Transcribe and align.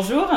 Bonjour, 0.00 0.28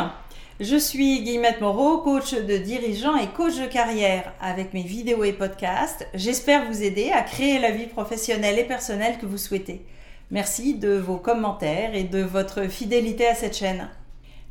je 0.60 0.76
suis 0.76 1.22
Guillemette 1.22 1.62
Moreau, 1.62 2.00
coach 2.00 2.34
de 2.34 2.58
dirigeants 2.58 3.16
et 3.16 3.28
coach 3.28 3.60
de 3.60 3.68
carrière. 3.68 4.34
Avec 4.42 4.74
mes 4.74 4.82
vidéos 4.82 5.24
et 5.24 5.34
podcasts, 5.34 6.08
j'espère 6.16 6.66
vous 6.66 6.82
aider 6.82 7.12
à 7.12 7.22
créer 7.22 7.60
la 7.60 7.70
vie 7.70 7.86
professionnelle 7.86 8.58
et 8.58 8.64
personnelle 8.64 9.20
que 9.20 9.28
vous 9.28 9.38
souhaitez. 9.38 9.86
Merci 10.32 10.74
de 10.74 10.94
vos 10.94 11.18
commentaires 11.18 11.94
et 11.94 12.06
de 12.06 12.24
votre 12.24 12.70
fidélité 12.70 13.28
à 13.28 13.36
cette 13.36 13.56
chaîne. 13.56 13.88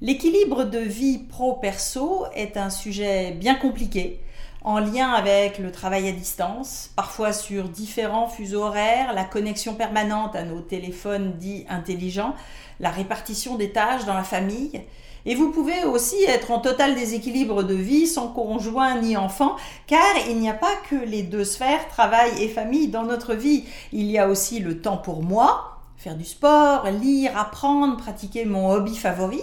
L'équilibre 0.00 0.62
de 0.62 0.78
vie 0.78 1.18
pro-perso 1.18 2.26
est 2.36 2.56
un 2.56 2.70
sujet 2.70 3.32
bien 3.32 3.56
compliqué 3.56 4.20
en 4.62 4.78
lien 4.78 5.10
avec 5.10 5.58
le 5.58 5.72
travail 5.72 6.08
à 6.08 6.12
distance, 6.12 6.90
parfois 6.94 7.32
sur 7.32 7.68
différents 7.68 8.28
fuseaux 8.28 8.62
horaires, 8.62 9.14
la 9.14 9.24
connexion 9.24 9.74
permanente 9.74 10.36
à 10.36 10.42
nos 10.42 10.60
téléphones 10.60 11.32
dits 11.38 11.64
intelligents, 11.68 12.34
la 12.78 12.90
répartition 12.90 13.56
des 13.56 13.70
tâches 13.70 14.04
dans 14.04 14.14
la 14.14 14.24
famille. 14.24 14.82
Et 15.26 15.34
vous 15.34 15.50
pouvez 15.50 15.84
aussi 15.84 16.22
être 16.24 16.50
en 16.50 16.60
total 16.60 16.94
déséquilibre 16.94 17.62
de 17.62 17.74
vie 17.74 18.06
sans 18.06 18.28
conjoint 18.28 19.00
ni 19.00 19.16
enfant, 19.16 19.56
car 19.86 20.00
il 20.28 20.38
n'y 20.38 20.48
a 20.48 20.54
pas 20.54 20.74
que 20.88 20.96
les 20.96 21.22
deux 21.22 21.44
sphères, 21.44 21.88
travail 21.88 22.30
et 22.42 22.48
famille, 22.48 22.88
dans 22.88 23.04
notre 23.04 23.34
vie. 23.34 23.64
Il 23.92 24.10
y 24.10 24.18
a 24.18 24.28
aussi 24.28 24.60
le 24.60 24.80
temps 24.80 24.96
pour 24.96 25.22
moi, 25.22 25.78
faire 25.96 26.16
du 26.16 26.24
sport, 26.24 26.86
lire, 26.90 27.36
apprendre, 27.36 27.98
pratiquer 27.98 28.46
mon 28.46 28.70
hobby 28.70 28.96
favori 28.96 29.42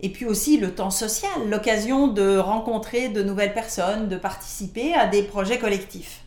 et 0.00 0.10
puis 0.10 0.26
aussi 0.26 0.58
le 0.58 0.74
temps 0.74 0.90
social, 0.90 1.48
l'occasion 1.48 2.08
de 2.08 2.38
rencontrer 2.38 3.08
de 3.08 3.22
nouvelles 3.22 3.54
personnes, 3.54 4.08
de 4.08 4.16
participer 4.16 4.94
à 4.94 5.06
des 5.06 5.22
projets 5.22 5.58
collectifs. 5.58 6.22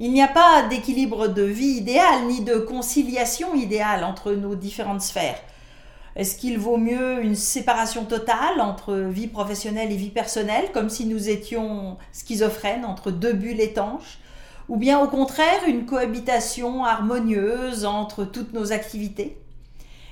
Il 0.00 0.12
n'y 0.12 0.22
a 0.22 0.28
pas 0.28 0.62
d'équilibre 0.68 1.26
de 1.26 1.42
vie 1.42 1.78
idéal 1.78 2.26
ni 2.28 2.42
de 2.42 2.56
conciliation 2.56 3.54
idéale 3.54 4.04
entre 4.04 4.32
nos 4.32 4.54
différentes 4.54 5.02
sphères. 5.02 5.40
Est-ce 6.14 6.36
qu'il 6.36 6.58
vaut 6.58 6.76
mieux 6.76 7.22
une 7.22 7.34
séparation 7.34 8.04
totale 8.04 8.60
entre 8.60 8.94
vie 8.94 9.26
professionnelle 9.28 9.92
et 9.92 9.96
vie 9.96 10.10
personnelle, 10.10 10.70
comme 10.72 10.88
si 10.88 11.04
nous 11.06 11.28
étions 11.28 11.96
schizophrènes 12.12 12.84
entre 12.84 13.10
deux 13.10 13.32
bulles 13.32 13.60
étanches 13.60 14.18
Ou 14.68 14.76
bien 14.76 15.00
au 15.00 15.08
contraire 15.08 15.64
une 15.66 15.86
cohabitation 15.86 16.84
harmonieuse 16.84 17.84
entre 17.84 18.24
toutes 18.24 18.52
nos 18.52 18.72
activités? 18.72 19.38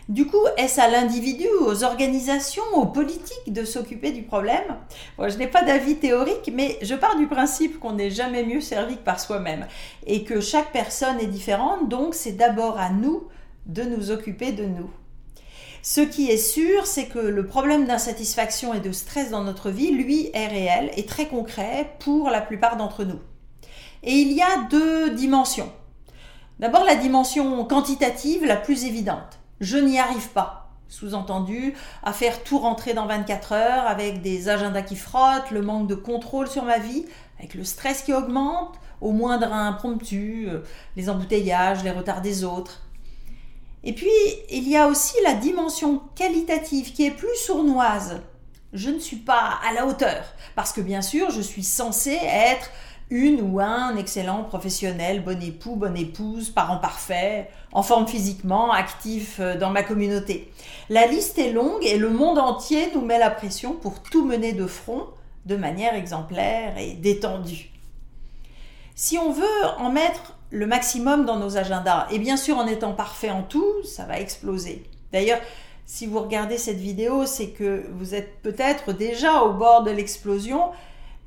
Du 0.08 0.26
coup, 0.26 0.44
est-ce 0.56 0.80
à 0.80 0.88
l'individu, 0.88 1.48
aux 1.62 1.82
organisations, 1.82 2.62
aux 2.74 2.86
politiques 2.86 3.52
de 3.52 3.64
s'occuper 3.64 4.12
du 4.12 4.22
problème? 4.22 4.76
Je 5.18 5.36
n'ai 5.36 5.48
pas 5.48 5.64
d'avis 5.64 5.96
théorique, 5.96 6.52
mais 6.54 6.78
je 6.82 6.94
pars 6.94 7.16
du 7.16 7.26
principe 7.26 7.80
qu'on 7.80 7.94
n'est 7.94 8.10
jamais 8.10 8.44
mieux 8.44 8.60
servi 8.60 8.96
que 8.96 9.02
par 9.02 9.18
soi-même 9.18 9.66
et 10.06 10.22
que 10.22 10.40
chaque 10.40 10.70
personne 10.70 11.18
est 11.18 11.27
différente, 11.27 11.88
donc 11.88 12.14
c'est 12.14 12.36
d'abord 12.36 12.78
à 12.78 12.90
nous 12.90 13.27
de 13.66 13.82
nous 13.82 14.12
occuper 14.12 14.52
de 14.52 14.64
nous. 14.64 14.88
Ce 15.82 16.00
qui 16.00 16.30
est 16.30 16.36
sûr, 16.36 16.86
c'est 16.86 17.06
que 17.06 17.18
le 17.18 17.46
problème 17.46 17.86
d'insatisfaction 17.86 18.74
et 18.74 18.80
de 18.80 18.92
stress 18.92 19.30
dans 19.30 19.42
notre 19.42 19.70
vie, 19.70 19.90
lui, 19.90 20.30
est 20.34 20.46
réel 20.46 20.92
et 20.96 21.04
très 21.04 21.27
concret 21.27 21.94
pour 21.98 22.30
la 22.30 22.40
plupart 22.40 22.77
d'entre 22.77 23.02
nous. 23.02 23.18
Et 24.04 24.12
il 24.12 24.32
y 24.32 24.42
a 24.42 24.68
deux 24.70 25.10
dimensions. 25.10 25.72
D'abord 26.60 26.84
la 26.84 26.94
dimension 26.94 27.64
quantitative 27.64 28.44
la 28.44 28.56
plus 28.56 28.84
évidente 28.84 29.40
je 29.60 29.78
n'y 29.78 29.98
arrive 29.98 30.28
pas. 30.30 30.70
Sous-entendu, 30.88 31.74
à 32.04 32.12
faire 32.12 32.44
tout 32.44 32.58
rentrer 32.58 32.94
dans 32.94 33.06
24 33.06 33.52
heures 33.52 33.86
avec 33.86 34.22
des 34.22 34.48
agendas 34.48 34.82
qui 34.82 34.94
frottent, 34.94 35.50
le 35.50 35.62
manque 35.62 35.88
de 35.88 35.96
contrôle 35.96 36.46
sur 36.46 36.64
ma 36.64 36.78
vie, 36.78 37.06
avec 37.38 37.54
le 37.54 37.64
stress 37.64 38.02
qui 38.02 38.12
augmente, 38.12 38.74
au 39.00 39.10
moindre 39.10 39.52
impromptu, 39.52 40.46
euh, 40.48 40.60
les 40.96 41.10
embouteillages, 41.10 41.82
les 41.82 41.90
retards 41.90 42.22
des 42.22 42.44
autres. 42.44 42.82
Et 43.82 43.92
puis, 43.92 44.10
il 44.50 44.68
y 44.68 44.77
a 44.77 44.86
aussi 44.86 45.16
la 45.24 45.34
dimension 45.34 46.02
qualitative 46.14 46.92
qui 46.92 47.06
est 47.06 47.10
plus 47.10 47.36
sournoise. 47.36 48.20
Je 48.72 48.90
ne 48.90 48.98
suis 48.98 49.16
pas 49.16 49.58
à 49.68 49.72
la 49.72 49.86
hauteur, 49.86 50.24
parce 50.55 50.72
que 50.72 50.80
bien 50.80 51.02
sûr, 51.02 51.30
je 51.30 51.40
suis 51.40 51.62
censée 51.62 52.18
être 52.22 52.70
une 53.11 53.40
ou 53.40 53.61
un 53.61 53.96
excellent 53.96 54.42
professionnel, 54.42 55.22
bon 55.22 55.40
époux, 55.40 55.77
bonne 55.77 55.96
épouse, 55.96 56.50
parent 56.50 56.78
parfait, 56.78 57.50
en 57.72 57.83
forme 57.83 58.06
physiquement, 58.06 58.72
actif 58.72 59.39
euh, 59.39 59.56
dans 59.56 59.70
ma 59.70 59.83
communauté. 59.83 60.50
La 60.89 61.06
liste 61.06 61.39
est 61.39 61.52
longue 61.52 61.84
et 61.84 61.98
le 61.98 62.11
monde 62.11 62.39
entier 62.39 62.90
nous 62.95 63.02
met 63.02 63.18
la 63.18 63.30
pression 63.30 63.74
pour 63.74 64.02
tout 64.02 64.24
mener 64.24 64.52
de 64.52 64.66
front 64.66 65.06
de 65.45 65.56
manière 65.56 65.95
exemplaire 65.95 66.77
et 66.78 66.95
détendue. 66.95 67.70
Si 68.96 69.18
on 69.18 69.30
veut 69.30 69.64
en 69.78 69.90
mettre 69.90 70.34
le 70.50 70.66
maximum 70.66 71.24
dans 71.24 71.36
nos 71.36 71.56
agendas, 71.56 72.06
et 72.11 72.18
bien 72.18 72.36
sûr 72.36 72.56
en 72.58 72.66
étant 72.66 72.92
parfait 72.92 73.30
en 73.30 73.42
tout, 73.42 73.84
ça 73.84 74.05
va 74.05 74.18
exploser. 74.18 74.84
D'ailleurs, 75.12 75.40
si 75.84 76.06
vous 76.06 76.18
regardez 76.18 76.58
cette 76.58 76.78
vidéo, 76.78 77.27
c'est 77.27 77.50
que 77.50 77.86
vous 77.92 78.14
êtes 78.14 78.42
peut-être 78.42 78.92
déjà 78.92 79.42
au 79.42 79.52
bord 79.52 79.84
de 79.84 79.90
l'explosion 79.92 80.70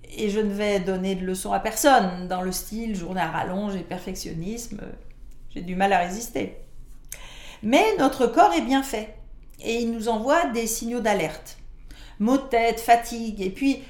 et 0.10 0.30
je 0.30 0.40
ne 0.40 0.52
vais 0.52 0.80
donner 0.80 1.16
de 1.16 1.26
leçons 1.26 1.54
à 1.54 1.60
personne 1.60 2.28
dans 2.28 2.42
le 2.42 2.52
style 2.52 2.96
journée 2.96 3.22
à 3.22 3.30
rallonge 3.30 3.76
et 3.76 3.82
perfectionnisme. 3.82 4.82
J'ai 5.54 5.62
du 5.62 5.76
mal 5.76 5.94
à 5.94 6.00
résister. 6.00 6.58
Mais 7.64 7.84
notre 7.98 8.28
corps 8.28 8.54
est 8.54 8.62
bien 8.62 8.84
fait 8.84 9.16
et 9.62 9.76
il 9.76 9.92
nous 9.92 10.10
envoie 10.10 10.46
des 10.48 10.68
signaux 10.68 11.02
d'alerte. 11.02 11.58
Maux 12.20 12.38
de 12.38 12.44
tête, 12.44 12.80
fatigue 12.80 13.42
et 13.42 13.50
puis 13.50 13.84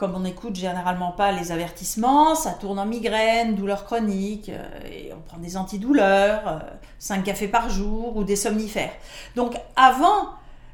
comme 0.00 0.14
on 0.14 0.20
n'écoute 0.20 0.56
généralement 0.56 1.12
pas 1.12 1.30
les 1.30 1.52
avertissements, 1.52 2.34
ça 2.34 2.52
tourne 2.52 2.78
en 2.78 2.86
migraine, 2.86 3.54
douleurs 3.54 3.84
chroniques, 3.84 4.48
euh, 4.48 4.64
et 4.90 5.12
on 5.12 5.20
prend 5.20 5.36
des 5.36 5.58
antidouleurs, 5.58 6.62
5 6.98 7.18
euh, 7.18 7.22
cafés 7.22 7.48
par 7.48 7.68
jour 7.68 8.16
ou 8.16 8.24
des 8.24 8.34
somnifères. 8.34 8.94
Donc 9.36 9.56
avant 9.76 10.30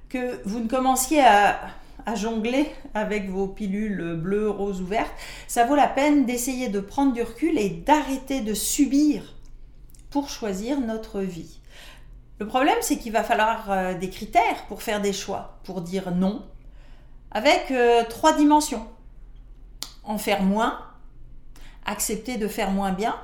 que 0.09 0.41
vous 0.45 0.61
ne 0.61 0.69
commenciez 0.69 1.25
à 1.25 1.59
à 2.05 2.15
jongler 2.15 2.71
avec 2.95 3.29
vos 3.29 3.49
pilules 3.49 4.17
bleues, 4.17 4.51
roses 4.51 4.83
ou 4.83 4.87
vertes, 4.87 5.15
ça 5.49 5.65
vaut 5.65 5.75
la 5.75 5.89
peine 5.89 6.27
d'essayer 6.27 6.69
de 6.69 6.81
prendre 6.81 7.13
du 7.13 7.23
recul 7.23 7.59
et 7.59 7.71
d'arrêter 7.71 8.41
de 8.43 8.55
subir 8.55 9.35
pour 10.11 10.29
choisir 10.29 10.81
notre 10.81 11.21
vie. 11.21 11.61
Le 12.39 12.47
problème, 12.47 12.77
c'est 12.83 12.99
qu'il 12.99 13.13
va 13.13 13.25
falloir 13.25 13.71
euh, 13.71 13.95
des 13.95 14.11
critères 14.11 14.67
pour 14.69 14.83
faire 14.83 15.01
des 15.01 15.13
choix, 15.13 15.59
pour 15.65 15.81
dire 15.81 16.15
non, 16.15 16.45
avec 17.31 17.71
euh, 17.71 18.05
trois 18.09 18.37
dimensions. 18.37 18.87
En 20.05 20.19
faire 20.19 20.43
moins, 20.43 20.79
accepter 21.85 22.37
de 22.37 22.47
faire 22.47 22.71
moins 22.71 22.93
bien, 22.93 23.17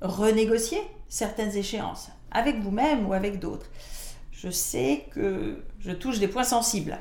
renégocier 0.00 0.80
certaines 1.08 1.56
échéances, 1.56 2.10
avec 2.30 2.60
vous-même 2.60 3.06
ou 3.06 3.14
avec 3.14 3.38
d'autres. 3.40 3.66
Je 4.30 4.50
sais 4.50 5.06
que 5.12 5.64
je 5.80 5.90
touche 5.90 6.18
des 6.18 6.28
points 6.28 6.44
sensibles. 6.44 6.98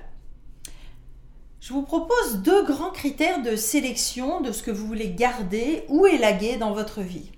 Je 1.68 1.74
vous 1.74 1.82
propose 1.82 2.38
deux 2.44 2.64
grands 2.64 2.92
critères 2.92 3.42
de 3.42 3.58
sélection 3.58 4.40
de 4.40 4.54
ce 4.54 4.64
que 4.64 4.72
vous 4.72 4.88
voulez 4.88 5.10
garder 5.10 5.84
ou 5.90 6.08
élaguer 6.08 6.56
dans 6.56 6.72
votre 6.72 7.02
vie. 7.02 7.30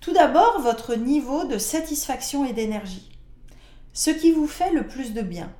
Tout 0.00 0.12
d'abord, 0.12 0.60
votre 0.60 0.94
niveau 0.94 1.42
de 1.42 1.58
satisfaction 1.58 2.44
et 2.44 2.52
d'énergie. 2.52 3.10
Ce 3.92 4.10
qui 4.10 4.30
vous 4.30 4.46
fait 4.46 4.70
le 4.70 4.86
plus 4.86 5.14
de 5.14 5.22
bien 5.22 5.52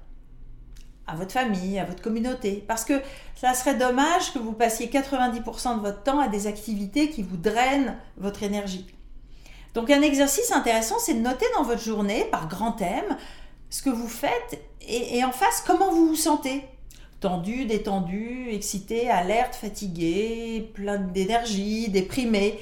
à 1.09 1.17
votre 1.17 1.33
famille, 1.33 1.81
à 1.81 1.84
votre 1.84 2.00
communauté. 2.00 2.65
Parce 2.69 2.84
que 2.84 3.03
ça 3.34 3.55
serait 3.55 3.75
dommage 3.75 4.33
que 4.33 4.39
vous 4.39 4.53
passiez 4.53 4.87
90% 4.87 5.79
de 5.79 5.81
votre 5.81 6.05
temps 6.05 6.21
à 6.21 6.29
des 6.29 6.47
activités 6.47 7.11
qui 7.11 7.25
vous 7.25 7.39
drainent 7.39 7.97
votre 8.19 8.45
énergie. 8.45 8.87
Donc 9.75 9.91
un 9.91 10.03
exercice 10.03 10.53
intéressant, 10.53 11.00
c'est 11.00 11.15
de 11.15 11.23
noter 11.23 11.47
dans 11.56 11.65
votre 11.65 11.83
journée, 11.83 12.25
par 12.27 12.47
grand 12.47 12.71
thème, 12.71 13.17
ce 13.69 13.83
que 13.83 13.91
vous 13.91 14.06
faites 14.06 14.62
et, 14.81 15.19
et 15.19 15.25
en 15.25 15.33
face, 15.33 15.65
comment 15.67 15.91
vous 15.91 16.06
vous 16.06 16.15
sentez 16.15 16.62
tendu, 17.20 17.66
détendu, 17.66 18.48
excité, 18.50 19.10
alerte, 19.10 19.54
fatigué, 19.54 20.70
plein 20.75 20.98
d'énergie, 20.98 21.88
déprimé. 21.88 22.58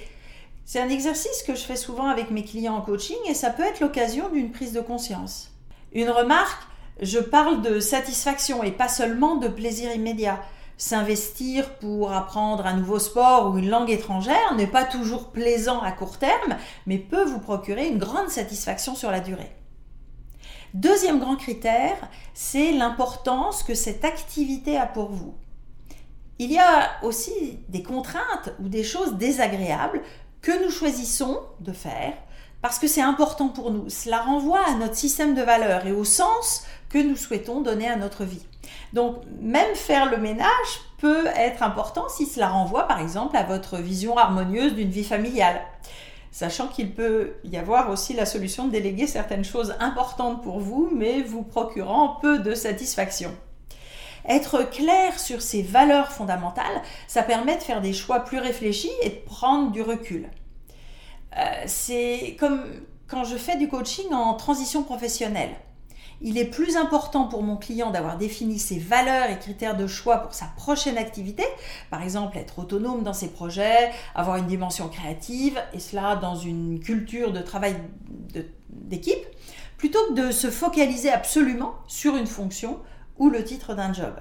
C'est 0.65 0.81
un 0.81 0.89
exercice 0.89 1.43
que 1.47 1.55
je 1.55 1.63
fais 1.63 1.77
souvent 1.77 2.09
avec 2.09 2.31
mes 2.31 2.45
clients 2.45 2.75
en 2.75 2.83
coaching 2.83 3.17
et 3.29 3.35
ça 3.35 3.51
peut 3.51 3.63
être 3.63 3.81
l'occasion 3.81 4.29
d'une 4.29 4.51
prise 4.51 4.73
de 4.73 4.81
conscience. 4.81 5.51
Une 5.93 6.11
remarque, 6.11 6.63
je 7.01 7.19
parle 7.19 7.63
de 7.63 7.81
satisfaction 7.81 8.63
et 8.63 8.73
pas 8.73 8.89
seulement 8.89 9.37
de 9.37 9.49
plaisir 9.49 9.95
immédiat. 9.95 10.41
S'investir 10.77 11.71
pour 11.77 12.13
apprendre 12.13 12.67
un 12.67 12.75
nouveau 12.75 12.99
sport 12.99 13.51
ou 13.51 13.59
une 13.59 13.71
langue 13.71 13.91
étrangère 13.91 14.55
n'est 14.57 14.67
pas 14.67 14.85
toujours 14.85 15.29
plaisant 15.29 15.81
à 15.81 15.93
court 15.93 16.19
terme, 16.19 16.57
mais 16.87 16.99
peut 16.99 17.25
vous 17.25 17.41
procurer 17.41 17.89
une 17.89 17.99
grande 17.99 18.29
satisfaction 18.29 18.95
sur 18.95 19.11
la 19.11 19.21
durée. 19.21 19.51
Deuxième 20.75 21.19
grand 21.19 21.37
critère, 21.37 21.97
c'est 22.35 22.73
l'importance 22.73 23.63
que 23.63 23.75
cette 23.75 24.05
activité 24.05 24.77
a 24.77 24.87
pour 24.87 25.11
vous. 25.11 25.35
Il 26.39 26.53
y 26.53 26.59
a 26.59 26.91
aussi 27.03 27.59
des 27.69 27.83
contraintes 27.83 28.55
ou 28.63 28.69
des 28.69 28.85
choses 28.85 29.15
désagréables 29.15 30.03
que 30.41 30.65
nous 30.65 30.71
choisissons 30.71 31.41
de 31.61 31.73
faire 31.73 32.13
parce 32.61 32.79
que 32.79 32.87
c'est 32.87 33.03
important 33.03 33.49
pour 33.49 33.71
nous. 33.71 33.89
Cela 33.89 34.21
renvoie 34.21 34.65
à 34.67 34.75
notre 34.75 34.95
système 34.95 35.35
de 35.35 35.43
valeurs 35.43 35.87
et 35.87 35.93
au 35.93 36.05
sens 36.05 36.65
que 36.91 36.99
nous 36.99 37.17
souhaitons 37.17 37.61
donner 37.61 37.89
à 37.89 37.97
notre 37.97 38.25
vie. 38.25 38.45
Donc 38.93 39.17
même 39.41 39.75
faire 39.75 40.11
le 40.11 40.17
ménage 40.17 40.49
peut 40.99 41.27
être 41.37 41.63
important 41.63 42.09
si 42.09 42.27
cela 42.27 42.49
renvoie 42.49 42.87
par 42.89 43.01
exemple 43.01 43.37
à 43.37 43.45
votre 43.45 43.79
vision 43.79 44.17
harmonieuse 44.17 44.75
d'une 44.75 44.91
vie 44.91 45.05
familiale 45.05 45.61
sachant 46.39 46.69
qu'il 46.69 46.93
peut 46.93 47.33
y 47.43 47.57
avoir 47.57 47.91
aussi 47.91 48.15
la 48.15 48.25
solution 48.25 48.67
de 48.67 48.71
déléguer 48.71 49.09
certaines 49.09 49.45
choses 49.45 49.75
importantes 49.81 50.41
pour 50.41 50.61
vous, 50.61 50.89
mais 50.95 51.21
vous 51.21 51.43
procurant 51.43 52.17
peu 52.23 52.39
de 52.39 52.55
satisfaction. 52.55 53.35
Être 54.25 54.63
clair 54.71 55.19
sur 55.19 55.43
ses 55.43 55.63
valeurs 55.63 56.13
fondamentales, 56.13 56.81
ça 57.09 57.25
permet 57.25 57.57
de 57.57 57.63
faire 57.63 57.81
des 57.81 57.93
choix 57.93 58.21
plus 58.21 58.39
réfléchis 58.39 58.93
et 59.03 59.09
de 59.09 59.17
prendre 59.27 59.73
du 59.73 59.83
recul. 59.83 60.29
Euh, 61.37 61.43
c'est 61.67 62.37
comme 62.39 62.63
quand 63.09 63.25
je 63.25 63.37
fais 63.37 63.57
du 63.57 63.67
coaching 63.67 64.13
en 64.13 64.35
transition 64.35 64.85
professionnelle. 64.85 65.57
Il 66.21 66.37
est 66.37 66.47
plus 66.47 66.77
important 66.77 67.29
pour 67.29 67.45
mon 67.45 67.57
client 67.57 67.91
d'avoir 67.91 68.19
défini 68.19 68.59
ses 68.59 68.79
valeurs 68.79 69.31
et 69.31 69.39
critères 69.39 69.77
de 69.77 69.87
choix 69.87 70.19
pour 70.19 70.35
sa 70.35 70.47
prochaine 70.57 70.99
activité, 70.99 71.45
par 71.91 72.03
exemple 72.03 72.37
être 72.39 72.59
autonome 72.59 73.05
dans 73.05 73.13
ses 73.13 73.29
projets, 73.29 73.93
avoir 74.17 74.37
une 74.37 74.49
dimension 74.49 74.89
créative, 74.89 75.63
et 75.73 75.79
cela 75.79 76.17
dans 76.17 76.35
une 76.35 76.81
culture 76.81 77.33
de 77.33 77.41
travail 77.41 77.77
d'équipe, 78.71 79.25
plutôt 79.77 80.05
que 80.09 80.15
de 80.15 80.33
se 80.33 80.51
focaliser 80.51 81.11
absolument 81.11 81.75
sur 81.87 82.17
une 82.17 82.27
fonction 82.27 82.81
ou 83.17 83.31
le 83.31 83.45
titre 83.45 83.75
d'un 83.75 83.93
job. 83.93 84.15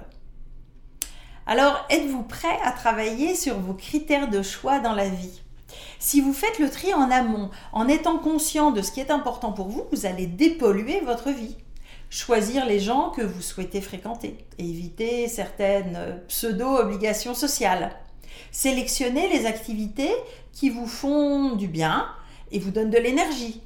Alors, 1.46 1.84
êtes-vous 1.90 2.22
prêt 2.22 2.58
à 2.62 2.70
travailler 2.72 3.34
sur 3.34 3.58
vos 3.58 3.74
critères 3.74 4.28
de 4.28 4.42
choix 4.42 4.78
dans 4.78 4.92
la 4.92 5.08
vie? 5.08 5.42
Si 5.98 6.20
vous 6.20 6.32
faites 6.32 6.58
le 6.58 6.70
tri 6.70 6.94
en 6.94 7.10
amont, 7.10 7.50
en 7.72 7.88
étant 7.88 8.18
conscient 8.18 8.70
de 8.70 8.82
ce 8.82 8.92
qui 8.92 9.00
est 9.00 9.10
important 9.10 9.52
pour 9.52 9.68
vous, 9.68 9.84
vous 9.90 10.06
allez 10.06 10.26
dépolluer 10.26 11.00
votre 11.00 11.30
vie. 11.30 11.56
Choisir 12.10 12.66
les 12.66 12.80
gens 12.80 13.10
que 13.10 13.22
vous 13.22 13.42
souhaitez 13.42 13.80
fréquenter, 13.80 14.38
éviter 14.58 15.28
certaines 15.28 16.20
pseudo-obligations 16.28 17.34
sociales. 17.34 17.92
Sélectionner 18.50 19.28
les 19.28 19.46
activités 19.46 20.12
qui 20.52 20.70
vous 20.70 20.86
font 20.86 21.54
du 21.54 21.68
bien 21.68 22.06
et 22.50 22.58
vous 22.58 22.70
donnent 22.70 22.90
de 22.90 22.98
l'énergie, 22.98 23.60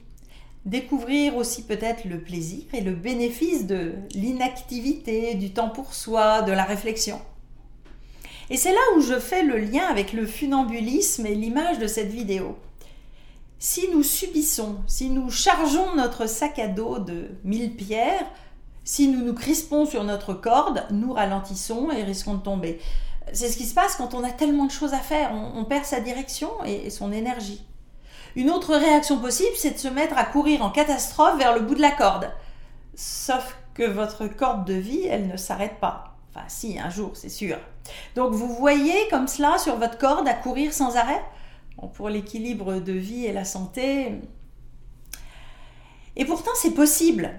Découvrir 0.64 1.36
aussi 1.36 1.64
peut-être 1.64 2.04
le 2.04 2.20
plaisir 2.20 2.62
et 2.72 2.82
le 2.82 2.92
bénéfice 2.92 3.66
de 3.66 3.94
l'inactivité, 4.14 5.34
du 5.34 5.50
temps 5.50 5.70
pour 5.70 5.92
soi, 5.92 6.42
de 6.42 6.52
la 6.52 6.62
réflexion. 6.62 7.20
Et 8.48 8.56
c'est 8.56 8.70
là 8.70 8.80
où 8.96 9.00
je 9.00 9.18
fais 9.18 9.42
le 9.42 9.58
lien 9.58 9.84
avec 9.90 10.12
le 10.12 10.24
funambulisme 10.24 11.26
et 11.26 11.34
l'image 11.34 11.80
de 11.80 11.88
cette 11.88 12.12
vidéo. 12.12 12.56
Si 13.64 13.88
nous 13.92 14.02
subissons, 14.02 14.78
si 14.88 15.08
nous 15.08 15.30
chargeons 15.30 15.94
notre 15.94 16.26
sac 16.26 16.58
à 16.58 16.66
dos 16.66 16.98
de 16.98 17.28
mille 17.44 17.76
pierres, 17.76 18.26
si 18.82 19.06
nous 19.06 19.24
nous 19.24 19.34
crispons 19.34 19.86
sur 19.86 20.02
notre 20.02 20.34
corde, 20.34 20.84
nous 20.90 21.12
ralentissons 21.12 21.88
et 21.92 22.02
risquons 22.02 22.34
de 22.34 22.42
tomber. 22.42 22.80
C'est 23.32 23.48
ce 23.48 23.56
qui 23.56 23.66
se 23.66 23.74
passe 23.74 23.94
quand 23.94 24.14
on 24.14 24.24
a 24.24 24.30
tellement 24.30 24.64
de 24.64 24.72
choses 24.72 24.94
à 24.94 24.98
faire, 24.98 25.30
on, 25.32 25.64
perd 25.64 25.84
sa 25.84 26.00
direction 26.00 26.50
et 26.64 26.90
son 26.90 27.12
énergie. 27.12 27.64
Une 28.34 28.50
autre 28.50 28.74
réaction 28.74 29.20
possible, 29.20 29.54
c'est 29.56 29.74
de 29.74 29.78
se 29.78 29.86
mettre 29.86 30.18
à 30.18 30.24
courir 30.24 30.64
en 30.64 30.70
catastrophe 30.70 31.38
vers 31.38 31.54
le 31.54 31.60
bout 31.60 31.76
de 31.76 31.82
la 31.82 31.92
corde. 31.92 32.32
Sauf 32.96 33.56
que 33.74 33.84
votre 33.84 34.26
corde 34.26 34.66
de 34.66 34.74
vie, 34.74 35.06
elle 35.06 35.28
ne 35.28 35.36
s'arrête 35.36 35.78
pas. 35.78 36.16
Enfin, 36.34 36.46
si, 36.48 36.80
un 36.80 36.90
jour, 36.90 37.12
c'est 37.14 37.28
sûr. 37.28 37.58
Donc, 38.16 38.32
vous 38.32 38.52
voyez 38.56 39.06
comme 39.08 39.28
cela 39.28 39.56
sur 39.58 39.76
votre 39.76 39.98
corde 39.98 40.26
à 40.26 40.34
courir 40.34 40.72
sans 40.72 40.96
arrêt? 40.96 41.22
Pour 41.94 42.08
l'équilibre 42.08 42.80
de 42.80 42.92
vie 42.92 43.26
et 43.26 43.32
la 43.32 43.44
santé. 43.44 44.12
Et 46.16 46.24
pourtant, 46.24 46.50
c'est 46.54 46.74
possible. 46.74 47.30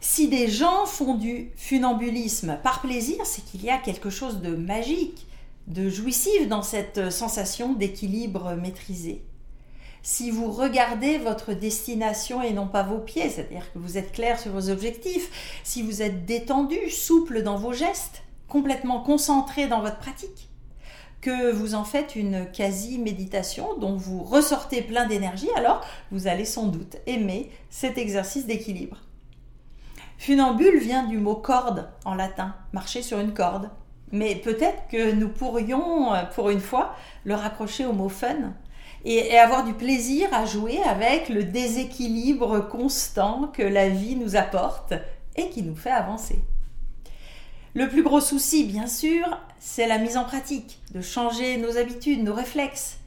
Si 0.00 0.28
des 0.28 0.48
gens 0.48 0.86
font 0.86 1.14
du 1.14 1.50
funambulisme 1.56 2.58
par 2.62 2.80
plaisir, 2.80 3.24
c'est 3.24 3.44
qu'il 3.44 3.64
y 3.64 3.70
a 3.70 3.78
quelque 3.78 4.10
chose 4.10 4.40
de 4.40 4.54
magique, 4.54 5.26
de 5.66 5.88
jouissif 5.88 6.48
dans 6.48 6.62
cette 6.62 7.10
sensation 7.10 7.72
d'équilibre 7.74 8.54
maîtrisé 8.54 9.24
si 10.02 10.30
vous 10.30 10.50
regardez 10.50 11.18
votre 11.18 11.52
destination 11.52 12.42
et 12.42 12.52
non 12.52 12.66
pas 12.66 12.82
vos 12.82 12.98
pieds, 12.98 13.28
c'est-à-dire 13.28 13.70
que 13.72 13.78
vous 13.78 13.98
êtes 13.98 14.12
clair 14.12 14.38
sur 14.38 14.52
vos 14.52 14.70
objectifs, 14.70 15.60
si 15.64 15.82
vous 15.82 16.02
êtes 16.02 16.24
détendu, 16.24 16.90
souple 16.90 17.42
dans 17.42 17.56
vos 17.56 17.72
gestes, 17.72 18.22
complètement 18.48 19.00
concentré 19.02 19.66
dans 19.66 19.80
votre 19.80 19.98
pratique, 19.98 20.48
que 21.20 21.50
vous 21.52 21.74
en 21.74 21.84
faites 21.84 22.16
une 22.16 22.50
quasi-méditation 22.50 23.76
dont 23.78 23.96
vous 23.96 24.22
ressortez 24.22 24.82
plein 24.82 25.06
d'énergie, 25.06 25.50
alors 25.56 25.84
vous 26.12 26.26
allez 26.26 26.44
sans 26.44 26.66
doute 26.66 26.96
aimer 27.06 27.50
cet 27.70 27.98
exercice 27.98 28.46
d'équilibre. 28.46 28.98
Funambule 30.18 30.78
vient 30.78 31.04
du 31.04 31.18
mot 31.18 31.36
corde 31.36 31.88
en 32.04 32.14
latin, 32.14 32.54
marcher 32.72 33.02
sur 33.02 33.20
une 33.20 33.34
corde. 33.34 33.70
Mais 34.10 34.34
peut-être 34.36 34.88
que 34.90 35.12
nous 35.12 35.28
pourrions, 35.28 36.12
pour 36.34 36.50
une 36.50 36.60
fois, 36.60 36.94
le 37.24 37.34
raccrocher 37.34 37.84
au 37.84 37.92
mot 37.92 38.08
fun, 38.08 38.54
et, 39.04 39.38
avoir 39.38 39.64
du 39.64 39.74
plaisir 39.74 40.28
à 40.32 40.44
jouer 40.44 40.82
avec 40.82 41.28
le 41.28 41.44
déséquilibre 41.44 42.68
constant 42.68 43.48
que 43.52 43.62
la 43.62 43.88
vie 43.88 44.16
nous 44.16 44.36
apporte 44.36 44.94
et 45.36 45.50
qui 45.50 45.62
nous 45.62 45.76
fait 45.76 45.90
avancer. 45.90 46.40
Le 47.74 47.88
plus 47.88 48.02
gros 48.02 48.20
souci, 48.20 48.64
bien 48.64 48.86
sûr, 48.86 49.24
c'est 49.60 49.86
la 49.86 49.98
mise 49.98 50.16
en 50.16 50.24
pratique, 50.24 50.80
de 50.94 51.00
changer 51.00 51.56
nos 51.58 51.76
habitudes, 51.76 52.24
nos 52.24 52.34
réflexes. 52.34 52.98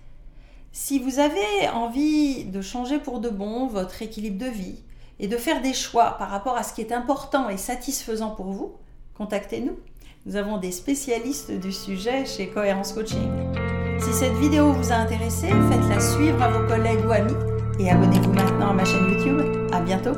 Si 0.72 1.00
vous 1.00 1.20
avez 1.20 1.70
envie 1.74 2.46
de 2.46 2.62
changer 2.62 3.00
pour 3.00 3.20
de 3.20 3.30
bon 3.30 3.68
votre 3.68 4.02
équilibre 4.02 4.38
de 4.38 4.50
vie 4.50 4.80
et 5.20 5.28
de 5.28 5.38
faire 5.38 5.62
des 5.62 5.74
choix 5.74 6.16
par 6.18 6.30
rapport 6.30 6.56
à 6.56 6.64
ce 6.64 6.74
qui 6.74 6.82
est 6.82 6.94
important 6.94 7.50
et 7.50 7.58
satisfaisant 7.58 8.30
pour 8.30 8.52
vous, 8.52 8.74
contactez-nous. 9.18 9.78
Nous 10.26 10.36
avons 10.36 10.58
des 10.58 10.72
spécialistes 10.72 11.52
du 11.52 11.72
sujet 11.72 12.26
chez 12.26 12.48
Cohérence 12.48 12.94
Coaching. 12.94 13.30
Si 14.00 14.14
cette 14.14 14.38
vidéo 14.38 14.72
vous 14.72 14.92
a 14.92 14.96
intéressé, 14.96 15.48
faites-la 15.48 16.00
suivre 16.00 16.42
à 16.42 16.50
vos 16.50 16.68
collègues 16.68 17.06
ou 17.06 17.12
amis 17.12 17.34
et 17.80 17.90
abonnez-vous 17.90 18.34
maintenant 18.34 18.70
à 18.70 18.74
ma 18.74 18.86
chaîne 18.86 19.12
YouTube. 19.12 19.42
À 19.72 19.82
bientôt! 19.82 20.14